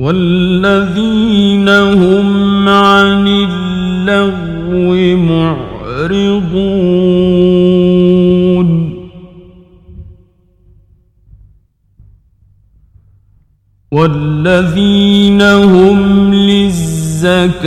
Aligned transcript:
والذين 0.07 1.69
هم 1.69 2.69
عن 2.69 3.29
اللغو 3.29 5.17
معرضون. 5.17 6.47
والذين 13.93 15.43
هم 15.43 16.35
للزكاة 16.35 17.67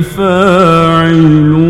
فاعلون. 0.00 1.60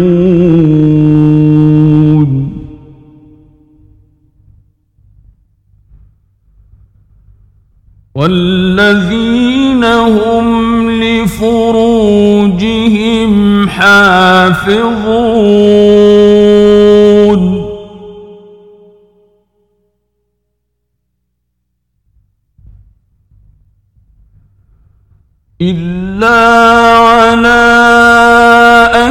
والذين 8.14 9.39
حافظون. 14.53 16.41
إلا 25.62 26.28
على 26.98 27.61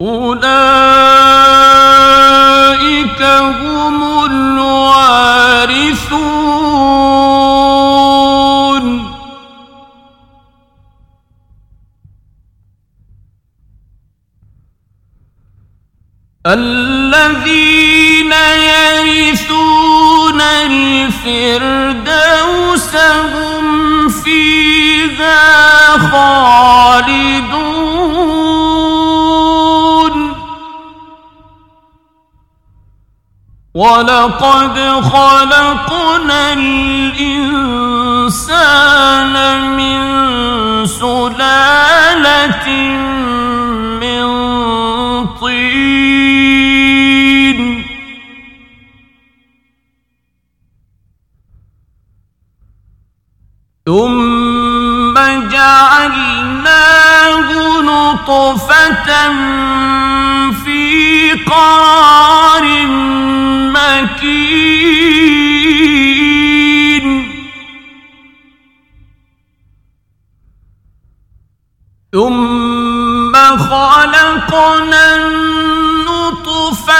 أولئك 0.00 0.38
هم 3.22 4.02
الوارثون. 4.24 5.18
الذين 16.46 18.32
يرثون 18.72 20.40
الفردوس 20.70 21.76
هم 22.96 24.08
فيها 24.08 25.98
خالدون. 25.98 27.57
ولقد 33.78 34.74
خلقنا 35.14 36.52
الإنسان 36.52 37.74
من 39.76 39.98
سلالة 40.86 42.68
من 44.02 44.26
طين 45.40 45.98
ثم 53.86 55.14
جعلناه 55.50 57.48
نطفة 57.82 59.08
في 60.64 60.67
قرار 61.46 62.64
مكين. 63.74 64.68
ثم 72.12 73.34
خلقنا 73.58 75.04
النطفة 75.16 76.98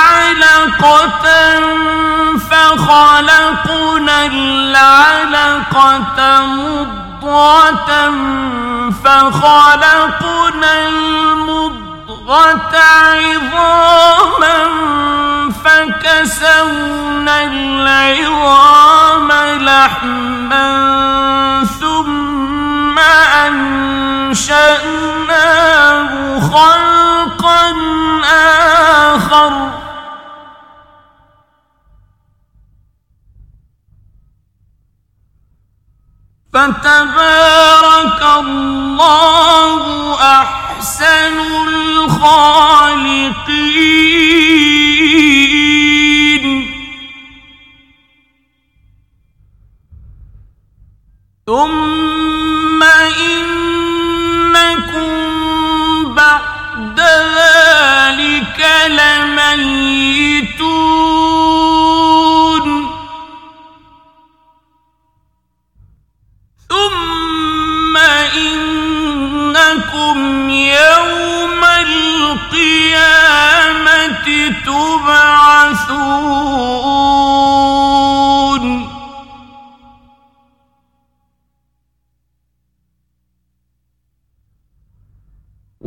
علقة 0.00 1.26
فخلقنا 2.50 4.16
العلقة 4.26 6.18
مضغة 6.46 7.90
فخلقنا 9.04 10.72
المضغة 10.88 11.79
عظاما 12.74 14.58
فكسونا 15.64 17.44
العظام 17.44 19.32
لحما 19.60 20.70
ثم 21.80 22.98
أنشأناه 24.28 24.80
خلقا 26.40 27.74
آخر. 29.14 29.80
فتبارك 36.52 38.22
الله 38.22 39.82
أحسن 40.40 41.36
الخالقين. 41.68 42.50
ثم 51.46 52.19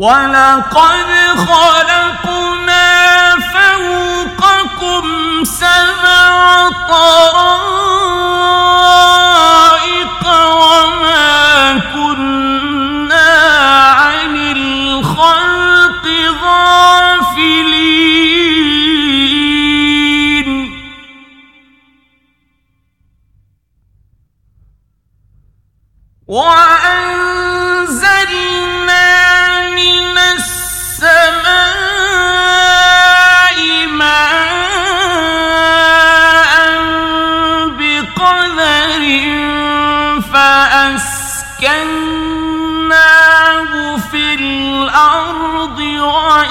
ولقد 0.04 1.10
خلقنا 1.38 3.36
فوقكم 3.54 5.04
سبع 5.44 6.70
طائر 6.90 7.23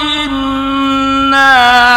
إنا 0.01 1.92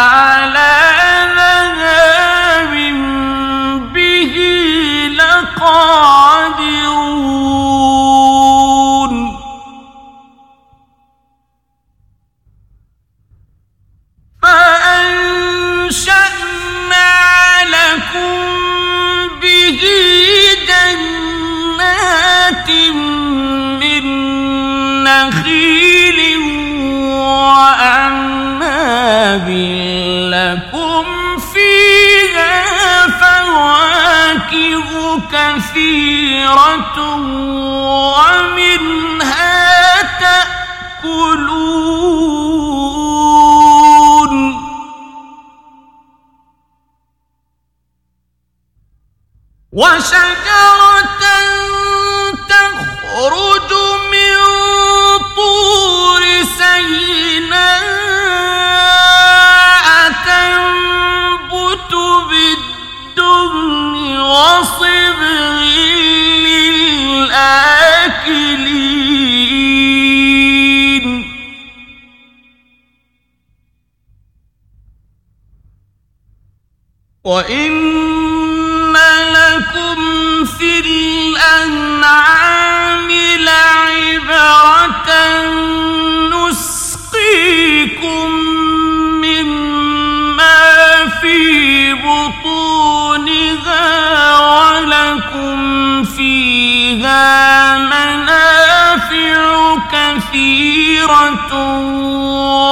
كثيرة 100.27 101.53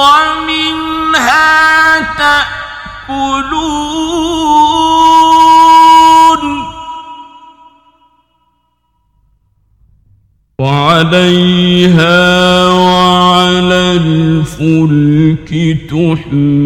ومنها 0.02 1.46
تأكلون. 3.08 3.46
وعليها 10.60 12.18
وعلى 12.68 13.82
الفلك 13.92 15.50
تحمل 15.90 16.65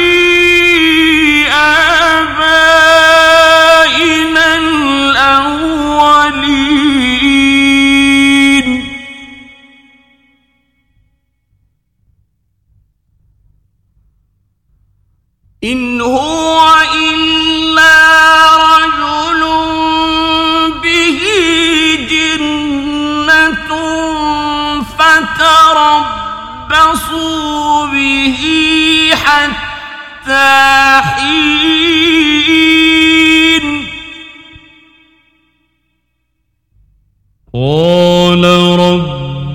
إلى 3.85 4.30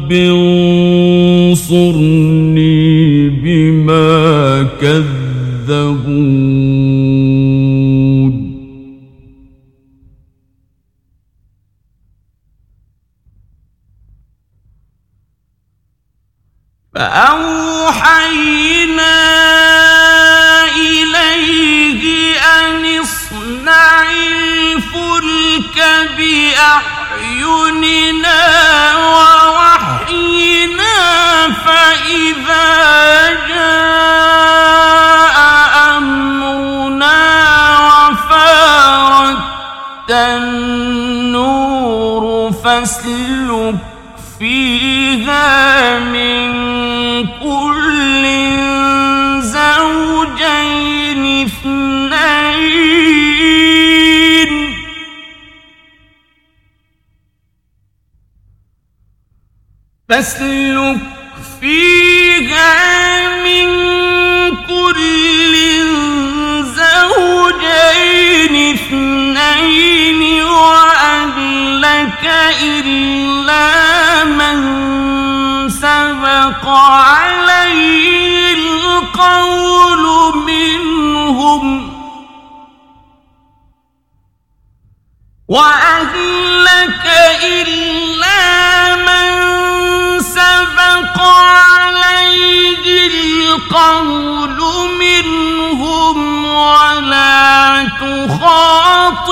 رب 0.06 0.12
انصرني 1.52 3.28
بما 3.28 4.66
كذبون 4.80 6.16
فاسلك 60.08 60.98
فيها 61.60 63.28
من 63.42 63.66
كل 64.56 65.54
زوجين 66.78 68.54
اثنين 68.75 70.42
وأهلك 70.44 72.25
إلا 72.62 74.25
من 74.25 74.58
سبق 75.70 76.68
عليه 76.68 78.54
القول 78.54 80.36
منهم. 80.36 81.92
من 85.48 86.06
سبق 86.96 87.66
عليه 91.20 93.06
القول 93.06 94.58
منهم 94.99 96.44
ولا 96.44 97.88
تخاطبني 98.00 99.30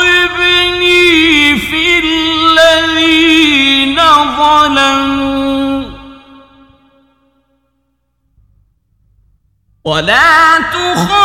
في 1.58 1.98
الذين 1.98 3.96
ظلموا. 4.36 5.84
ولا 9.84 10.58
تخاطبني 10.58 11.24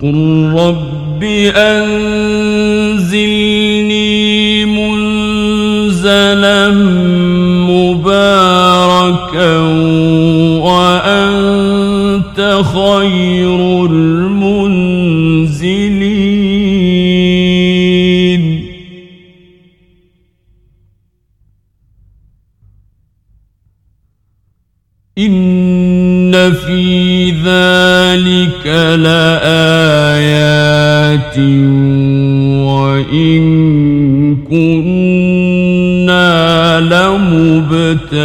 فقل 0.00 0.52
رب 0.56 1.22
أنزلني 1.56 3.24
منزلا 4.64 6.70
مباركا 7.70 9.58
وأنت 10.60 12.38
خير 12.74 13.86
المنزلين 13.86 14.66
إن 25.18 26.52
في 26.52 26.95
ذلك 28.56 28.66
لآيات 29.00 30.56
وإن 32.66 33.42
كنا 34.50 36.30
لمبتلين. 36.80 38.16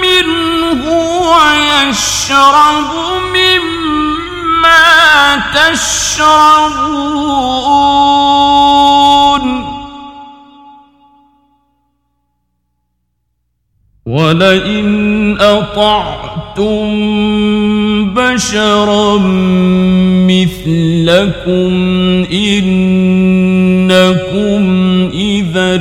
منه 0.00 0.82
ويشرب 1.30 2.90
مما 3.34 4.82
تشربون. 5.54 7.02
ولئن 14.06 15.38
أطعتم 15.40 16.92
بشرا 18.10 19.18
مثلكم 20.28 21.72
إنكم 22.32 23.92
إذا 25.14 25.76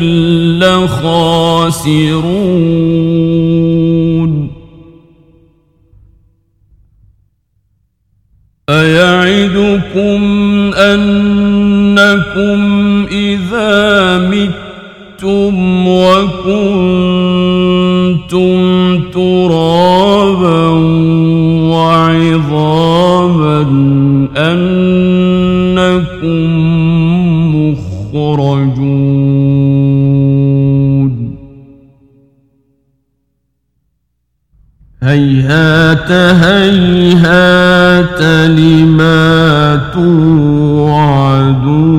لخاسرون. 0.61 1.41
أيعدكم 8.69 10.21
أنكم 10.73 12.61
إذا 13.11 14.17
متم 14.17 15.87
وكنتم 15.87 17.10
هيهات 35.41 36.11
هيهات 36.43 38.21
لما 38.49 39.81
توعدون. 39.93 41.90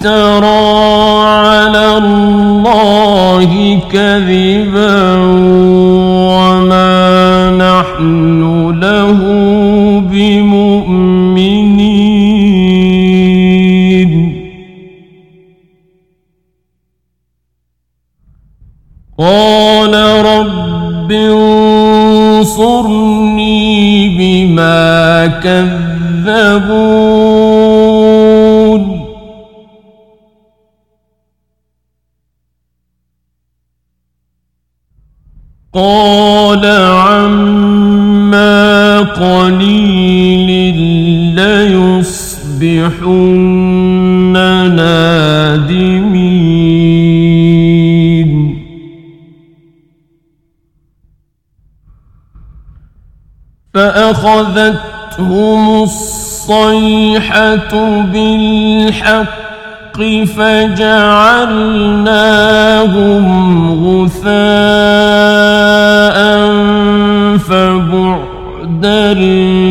افترى 0.00 1.20
على 1.20 1.98
الله 1.98 3.78
كذبا 3.92 5.16
وما 6.32 7.50
نحن 7.50 8.40
له 8.80 9.20
بمؤمنين 10.00 11.30
قال 19.18 19.94
رب 20.24 21.12
انصرني 22.42 22.88
بما 24.18 25.26
كذبون 25.26 25.79
قال 35.80 36.64
عما 37.00 38.50
قليل 39.00 40.76
ليصبحن 41.34 43.16
نادمين. 44.76 46.20
فأخذتهم 53.74 55.62
الصيحة 55.82 57.72
بالحق 58.02 59.39
فجعلناهم 60.26 61.64
غثاء 63.86 64.30
فبعدا 67.38 69.14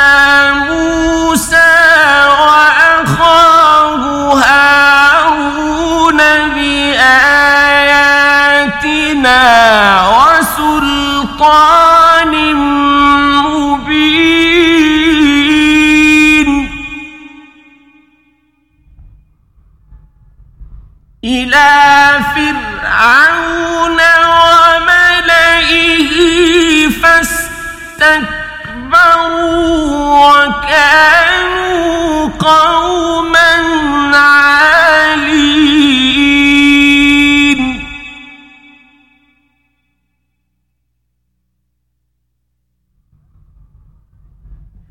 موسى 0.52 1.72
وأخاه 3.92 4.91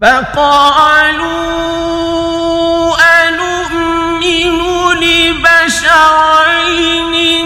فقالوا 0.02 1.38
أنؤمن 3.28 4.60
لبشرين 5.04 6.34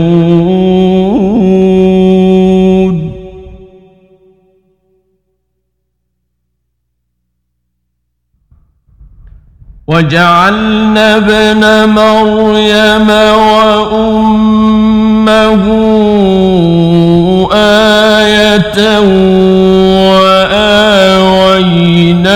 وجعلنا 9.87 11.17
ابن 11.17 11.89
مريم 11.89 13.11
وأمه 13.91 14.55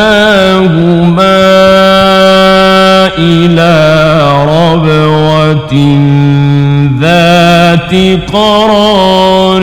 وآويناهما 0.09 1.39
إلى 3.19 3.75
ربوة 4.45 5.75
ذات 7.01 7.95
قرار 8.33 9.63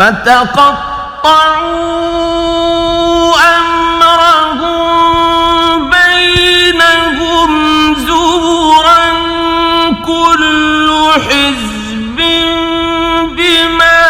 فتقطعوا 0.00 1.60
أمرهم 3.56 4.70
بينهم 5.90 7.52
كل 10.06 10.88
حزب 11.26 12.18
بما 13.36 14.02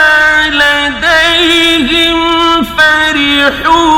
لديهم 0.60 2.18
فرحون. 2.64 3.90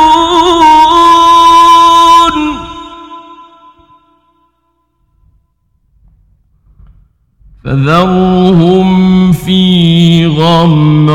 فذرهم 7.64 8.21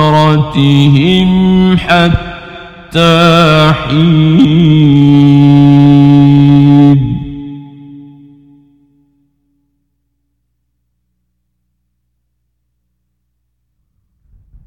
غمرتهم 0.07 1.77
حتى 1.77 3.73
حين 3.73 5.17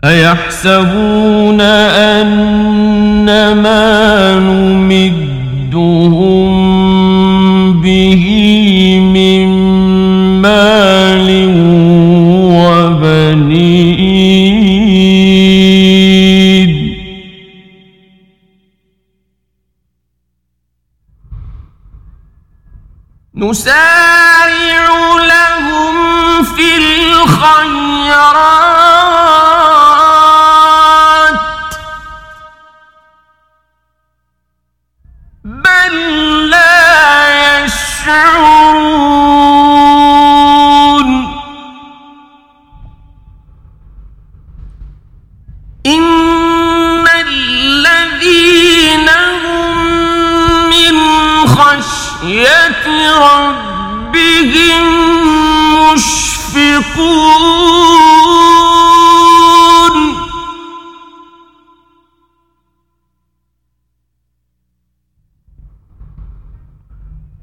أيحسبون 0.05 1.61
أن 1.61 3.53
ما 3.53 4.35
نمدهم 4.38 5.20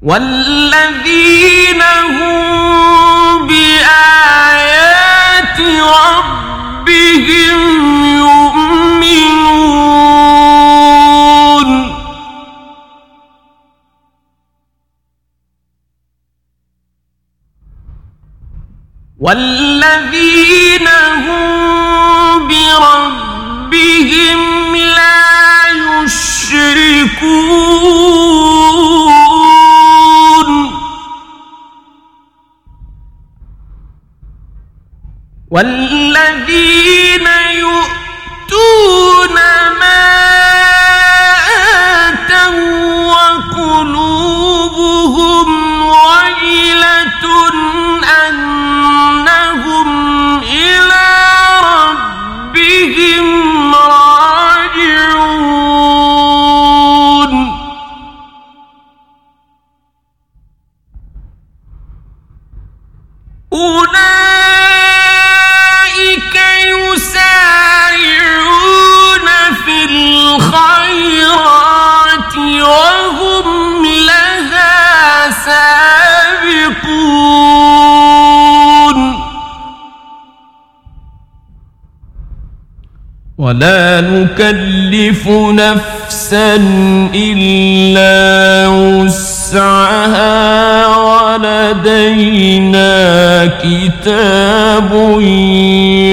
والذين 0.08 1.82
هم 1.82 3.46
بآيات 3.46 4.78
ربهم 6.00 7.58
يؤمنون. 8.16 9.28
والذين 19.20 20.88
هم 21.26 22.48
بربهم 22.48 24.40
لا 24.76 25.20
يشركون. 26.02 27.77
والذي 35.58 36.47
ولا 83.48 84.00
نكلف 84.00 85.28
نفسا 85.28 86.56
إلا 87.14 88.68
وسعها 88.68 90.26
ولدينا 90.96 92.36
كتاب 93.46 94.90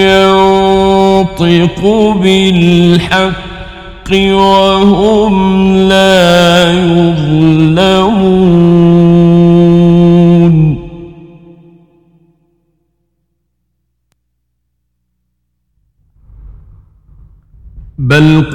ينطق 0.07 1.81
بالحق 2.21 3.35
وهم 4.13 5.77
لا 5.89 6.71
يظلمون 6.71 8.15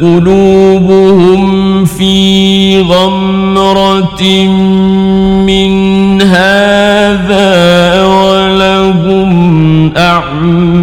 قلوبهم 0.00 1.84
في 1.84 2.80
غمرة 2.80 4.22
من 5.46 6.22
هذا 6.22 8.04
ولهم 8.04 9.30
أعمال 9.96 10.79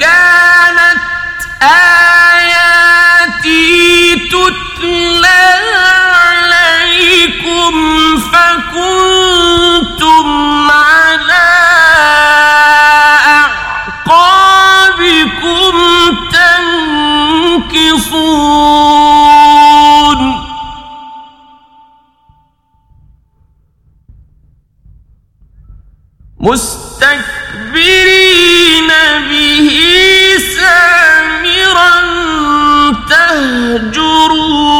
كانت 0.00 1.02
آياتي 1.62 3.02
تتلى 4.16 5.44
عليكم 6.14 7.74
فكنتم 8.20 9.42
ينكصون 19.12 20.42
مستكبرين 26.40 26.81
تهجرون. 33.12 34.72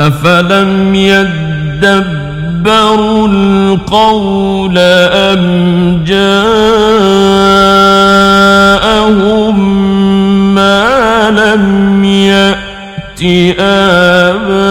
أفلم 0.00 0.94
يدبروا 0.94 2.08
القول 3.28 4.78
أم 4.78 5.44
جاءهم 6.06 6.38
ما 10.54 11.30
لم 11.30 12.04
يأت 12.04 13.22
آباءهم 13.60 14.62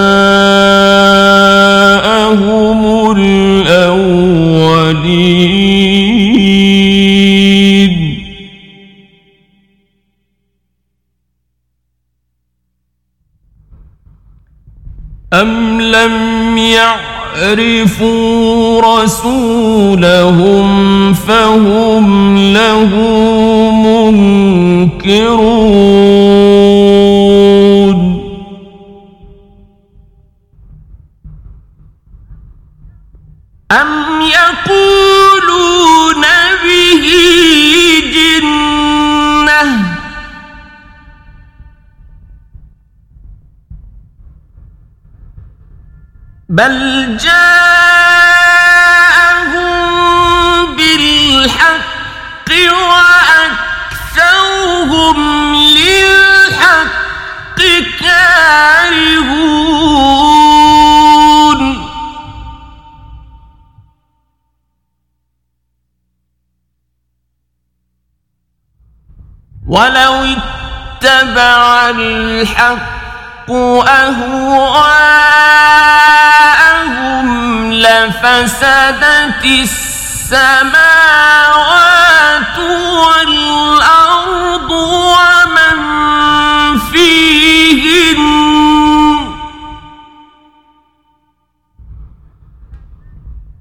الأولين؟ 3.17 4.57
يعرفوا 17.37 18.81
رسولهم 19.03 20.67
فهم 21.13 22.37
له 22.37 22.89
منكرون. 25.01 25.67
بل 46.57 47.17
جاءهم 47.17 47.37
بالحق 50.75 52.49
وأكثرهم 54.09 55.17
للحق 55.55 57.59
كارهون 57.99 59.47
ولو 69.67 70.13
اتبع 70.23 71.89
الحق 71.89 73.51
أهواءهم 73.87 75.96
لفسدت 77.71 79.43
السماوات 79.45 80.77
والأرض 82.99 84.71
ومن 84.71 85.77
فيهن. 86.91 88.21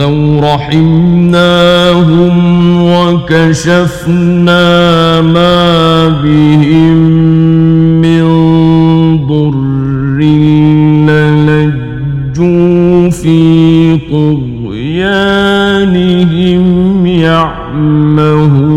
ولو 0.02 0.40
رحمناهم 0.40 2.36
وكشفنا 2.84 4.62
ما 5.22 6.10
بهم 6.10 6.98
من 8.02 8.26
ضر 9.28 10.20
للجوا 11.46 13.10
في 13.10 13.98
طغيانهم 14.12 15.06
يعمهون. 17.06 18.72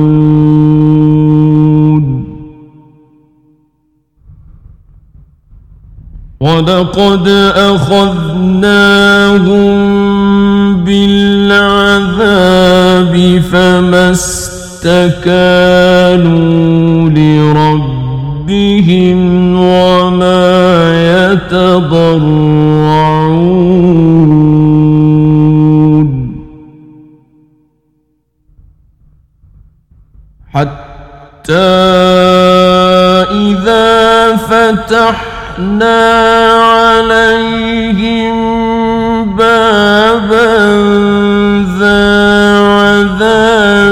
ولقد 6.40 7.28
أخذناهم 7.56 8.74
فما 13.74 14.10
استكانوا 14.10 15.50
لربهم 17.10 18.70
وما 19.58 20.44
يتضرعون. 21.32 22.44
حتى 30.54 31.52
إذا 33.30 34.36
فتحنا 34.36 36.00
عليهم 36.62 38.36
بابا 39.36 41.23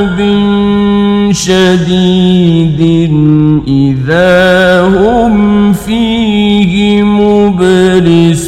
عذاب 0.02 0.18
شديد 1.32 2.80
إذا 3.68 4.80
هم 4.80 5.72
فيه 5.72 7.02
مبلسون. 7.02 8.42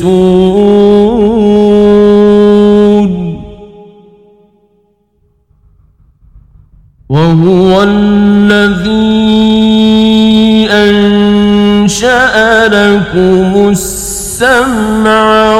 وهو 7.08 7.82
الذي 7.82 9.04
أنشأ 10.70 12.34
لكم 12.68 13.68
السمع 13.70 15.56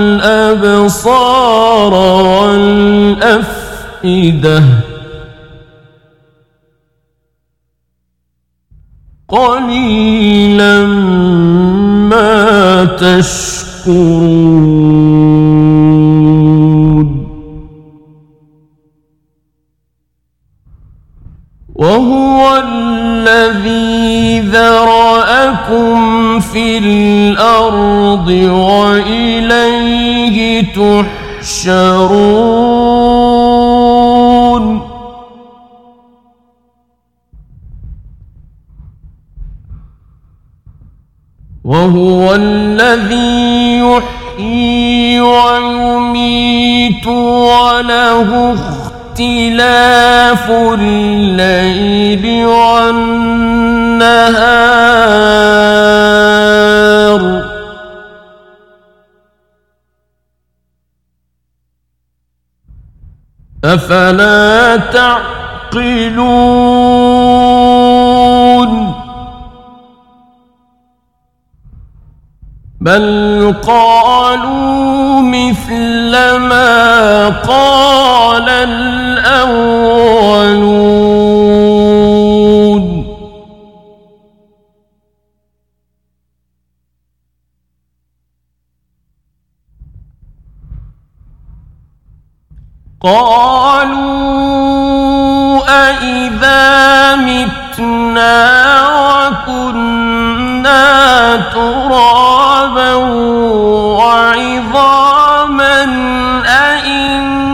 والأبصار 0.00 0.74
والأفئدة. 2.44 3.38
تشكرون 13.18 14.68
وهو 21.74 22.62
الذي 22.68 24.40
ذرأكم 24.40 26.40
في 26.40 26.78
الأرض 26.78 28.28
وهو 41.98 42.34
الذي 42.34 43.78
يحيي 43.78 45.20
ويميت 45.20 47.06
وله 47.06 48.54
اختلاف 48.54 50.50
الليل 50.50 52.46
والنهار. 52.46 53.48
أفلا 63.64 64.76
تعقلون؟ 64.76 66.68
بل 72.80 73.54
قالوا 73.66 75.20
مثل 75.20 76.12
ما 76.36 77.28
قال 77.28 78.48
الأولون 78.48 79.88
قالوا 93.88 94.38
أإذا 95.68 97.16
متنا 97.16 98.38
وكنا 99.28 100.16
ترابا 101.36 102.37
وعظاما 103.98 105.84
أئنا 106.46 107.48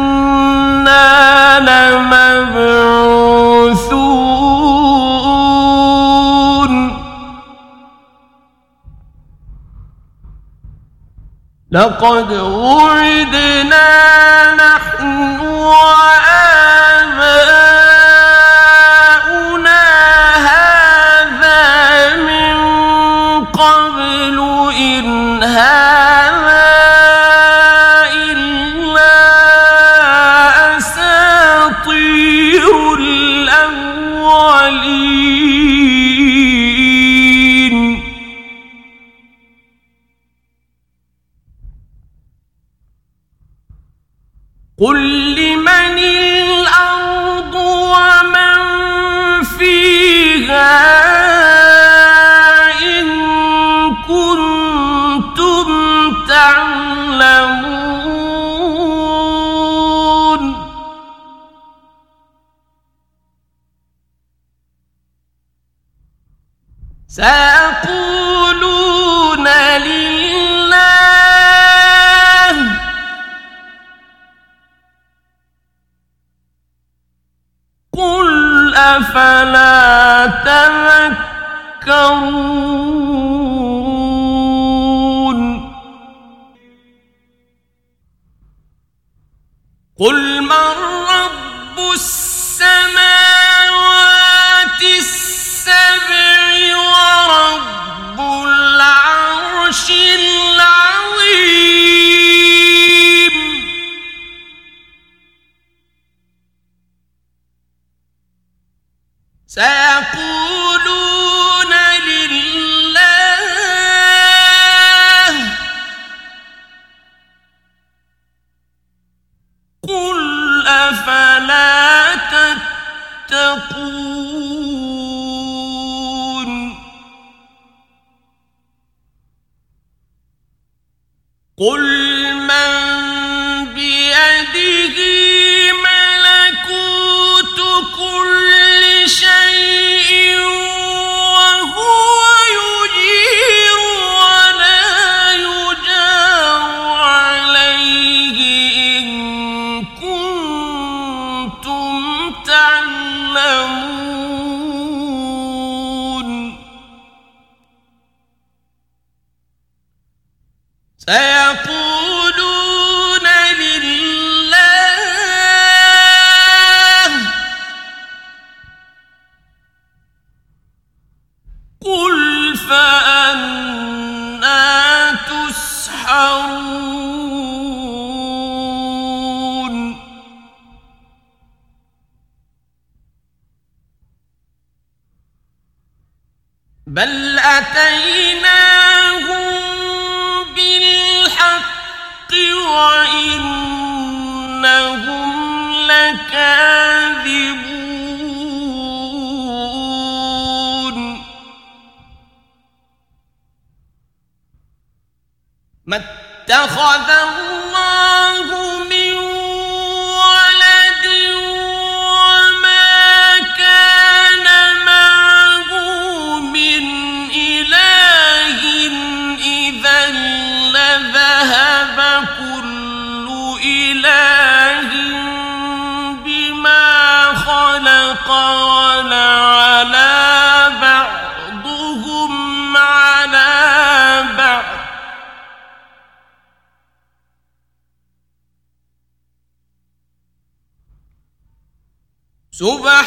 لمبعوثون. 1.60 2.94
لقد 11.70 12.32
وعدنا 12.32 13.88
نحن 14.54 15.40
وأ 15.40 16.23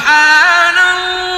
سبحان 0.07 0.77
الله. 0.77 1.36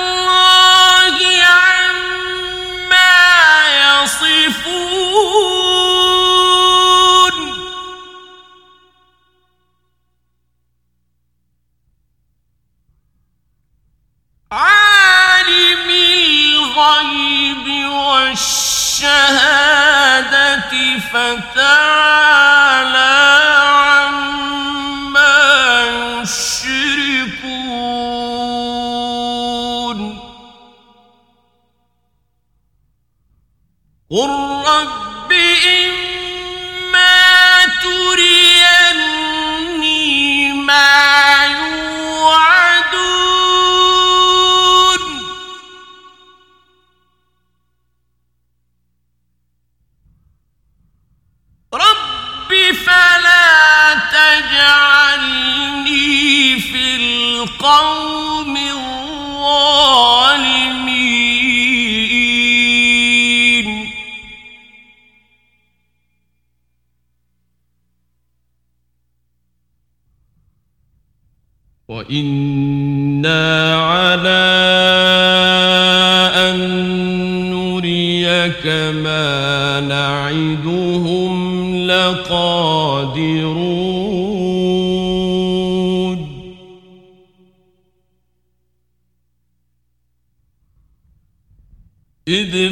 قل 34.20 34.49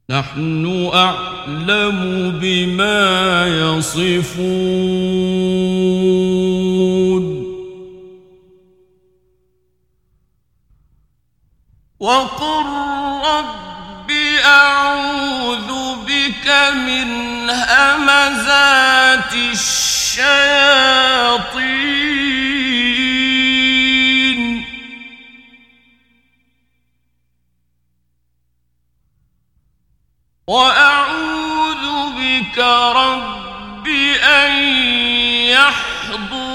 نحن 0.10 0.90
أعلم 0.94 2.32
بما 2.42 3.48
يصفون. 3.48 4.12
وقل 12.00 12.66
رب 13.26 14.12
أعوذ 14.46 15.71
بك 16.42 16.50
من 16.74 17.50
همزات 17.50 19.34
الشياطين. 19.34 20.22
وأعوذ 30.48 31.86
بك 32.18 32.58
رب 32.96 33.88
أن 34.24 34.52
يحضرون 35.50 36.51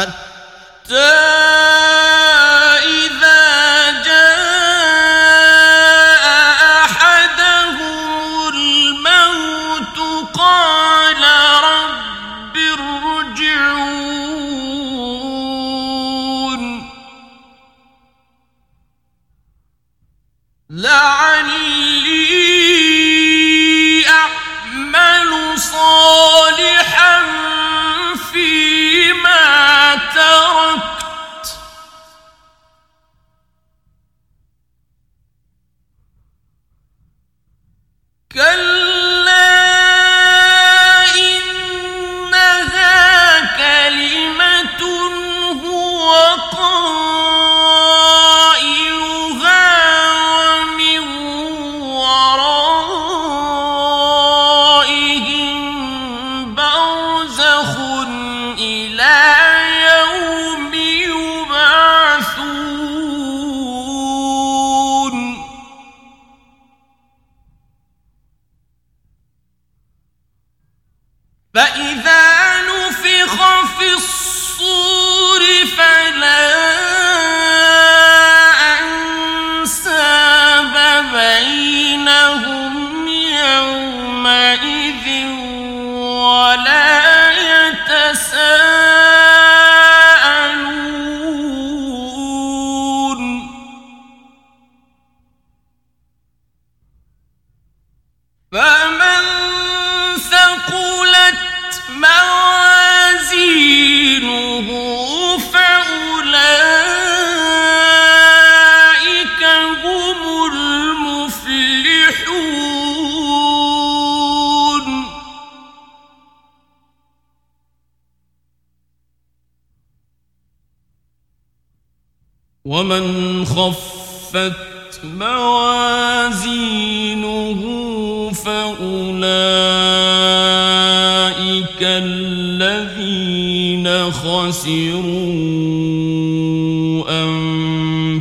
حتى 0.00 1.30
ومن 2.86 3.89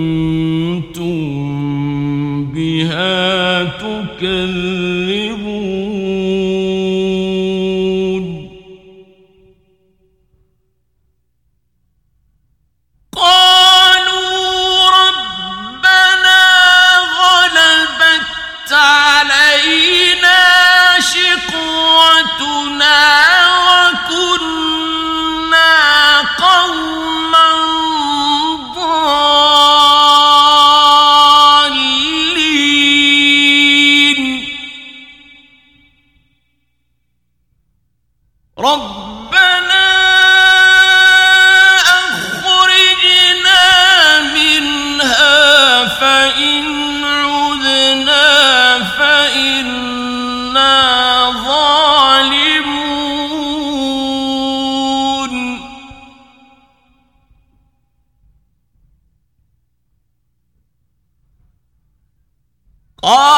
all 63.03 63.32